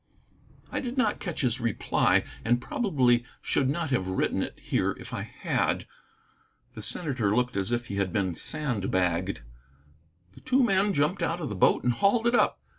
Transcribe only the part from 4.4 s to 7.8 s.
it here if I had. The senator looked as